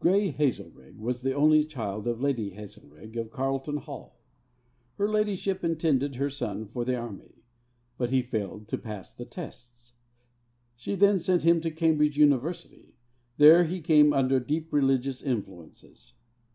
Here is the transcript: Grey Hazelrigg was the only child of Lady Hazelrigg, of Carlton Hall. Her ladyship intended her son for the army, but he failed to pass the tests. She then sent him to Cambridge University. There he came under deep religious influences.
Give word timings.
Grey 0.00 0.28
Hazelrigg 0.30 0.98
was 0.98 1.22
the 1.22 1.32
only 1.32 1.64
child 1.64 2.06
of 2.06 2.20
Lady 2.20 2.50
Hazelrigg, 2.50 3.16
of 3.16 3.30
Carlton 3.30 3.78
Hall. 3.78 4.20
Her 4.98 5.08
ladyship 5.08 5.64
intended 5.64 6.16
her 6.16 6.28
son 6.28 6.66
for 6.66 6.84
the 6.84 6.94
army, 6.94 7.36
but 7.96 8.10
he 8.10 8.20
failed 8.20 8.68
to 8.68 8.76
pass 8.76 9.14
the 9.14 9.24
tests. 9.24 9.94
She 10.76 10.94
then 10.94 11.18
sent 11.18 11.42
him 11.42 11.62
to 11.62 11.70
Cambridge 11.70 12.18
University. 12.18 12.96
There 13.38 13.64
he 13.64 13.80
came 13.80 14.12
under 14.12 14.38
deep 14.40 14.74
religious 14.74 15.22
influences. 15.22 16.12